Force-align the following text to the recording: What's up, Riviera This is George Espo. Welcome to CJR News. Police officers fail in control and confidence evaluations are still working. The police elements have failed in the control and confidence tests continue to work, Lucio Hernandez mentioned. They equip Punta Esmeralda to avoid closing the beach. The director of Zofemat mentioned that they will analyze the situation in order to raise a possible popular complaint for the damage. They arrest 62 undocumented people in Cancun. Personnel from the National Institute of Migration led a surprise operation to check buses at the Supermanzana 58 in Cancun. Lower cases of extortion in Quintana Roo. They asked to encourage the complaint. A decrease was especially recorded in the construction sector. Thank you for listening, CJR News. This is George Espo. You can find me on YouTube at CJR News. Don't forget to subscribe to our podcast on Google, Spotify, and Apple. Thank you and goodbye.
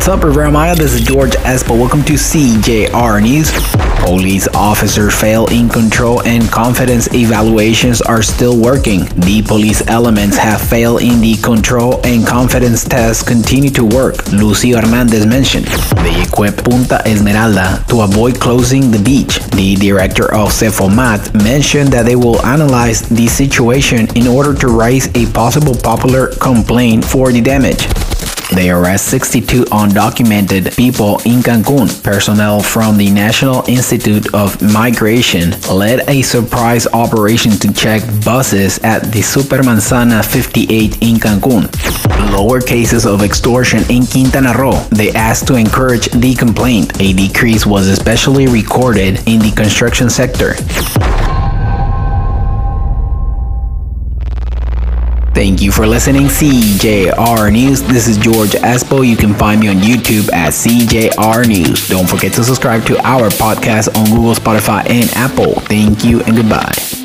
What's 0.00 0.08
up, 0.08 0.24
Riviera 0.24 0.74
This 0.74 0.94
is 0.94 1.02
George 1.02 1.32
Espo. 1.44 1.78
Welcome 1.78 2.02
to 2.04 2.14
CJR 2.14 3.20
News. 3.22 3.52
Police 4.00 4.48
officers 4.54 5.14
fail 5.14 5.46
in 5.48 5.68
control 5.68 6.22
and 6.22 6.48
confidence 6.50 7.12
evaluations 7.12 8.00
are 8.00 8.22
still 8.22 8.58
working. 8.58 9.04
The 9.16 9.42
police 9.46 9.86
elements 9.88 10.38
have 10.38 10.58
failed 10.58 11.02
in 11.02 11.20
the 11.20 11.36
control 11.42 12.00
and 12.06 12.26
confidence 12.26 12.82
tests 12.82 13.22
continue 13.22 13.68
to 13.72 13.84
work, 13.84 14.26
Lucio 14.32 14.80
Hernandez 14.80 15.26
mentioned. 15.26 15.66
They 15.66 16.22
equip 16.22 16.56
Punta 16.64 17.02
Esmeralda 17.06 17.84
to 17.90 18.00
avoid 18.00 18.40
closing 18.40 18.90
the 18.90 19.02
beach. 19.04 19.38
The 19.50 19.74
director 19.74 20.32
of 20.32 20.48
Zofemat 20.48 21.34
mentioned 21.44 21.92
that 21.92 22.06
they 22.06 22.16
will 22.16 22.40
analyze 22.46 23.02
the 23.02 23.28
situation 23.28 24.08
in 24.16 24.26
order 24.26 24.54
to 24.60 24.68
raise 24.68 25.08
a 25.14 25.30
possible 25.32 25.74
popular 25.74 26.28
complaint 26.36 27.04
for 27.04 27.32
the 27.32 27.42
damage. 27.42 27.86
They 28.52 28.70
arrest 28.70 29.06
62 29.06 29.64
undocumented 29.66 30.76
people 30.76 31.18
in 31.24 31.40
Cancun. 31.40 32.02
Personnel 32.02 32.60
from 32.60 32.96
the 32.96 33.08
National 33.10 33.64
Institute 33.68 34.34
of 34.34 34.60
Migration 34.60 35.52
led 35.70 36.08
a 36.08 36.22
surprise 36.22 36.86
operation 36.88 37.52
to 37.52 37.72
check 37.72 38.02
buses 38.24 38.78
at 38.80 39.04
the 39.12 39.20
Supermanzana 39.20 40.24
58 40.24 41.00
in 41.00 41.16
Cancun. 41.16 41.70
Lower 42.32 42.60
cases 42.60 43.06
of 43.06 43.22
extortion 43.22 43.82
in 43.88 44.04
Quintana 44.04 44.52
Roo. 44.58 44.78
They 44.90 45.12
asked 45.12 45.46
to 45.48 45.54
encourage 45.54 46.08
the 46.10 46.34
complaint. 46.34 47.00
A 47.00 47.12
decrease 47.12 47.64
was 47.64 47.86
especially 47.86 48.46
recorded 48.48 49.20
in 49.28 49.38
the 49.40 49.52
construction 49.54 50.10
sector. 50.10 50.54
Thank 55.40 55.62
you 55.62 55.72
for 55.72 55.86
listening, 55.86 56.26
CJR 56.26 57.50
News. 57.50 57.82
This 57.82 58.08
is 58.08 58.18
George 58.18 58.50
Espo. 58.50 59.08
You 59.08 59.16
can 59.16 59.32
find 59.32 59.58
me 59.58 59.68
on 59.68 59.76
YouTube 59.76 60.30
at 60.34 60.52
CJR 60.52 61.48
News. 61.48 61.88
Don't 61.88 62.06
forget 62.06 62.34
to 62.34 62.44
subscribe 62.44 62.84
to 62.84 62.98
our 62.98 63.30
podcast 63.30 63.96
on 63.96 64.04
Google, 64.14 64.34
Spotify, 64.34 64.86
and 64.90 65.08
Apple. 65.14 65.54
Thank 65.60 66.04
you 66.04 66.20
and 66.24 66.36
goodbye. 66.36 66.99